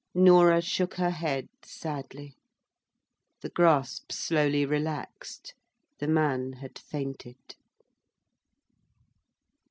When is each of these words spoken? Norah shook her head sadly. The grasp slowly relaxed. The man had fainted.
Norah 0.15 0.63
shook 0.63 0.95
her 0.95 1.11
head 1.11 1.47
sadly. 1.63 2.33
The 3.41 3.49
grasp 3.49 4.11
slowly 4.11 4.65
relaxed. 4.65 5.53
The 5.99 6.07
man 6.07 6.53
had 6.53 6.79
fainted. 6.79 7.37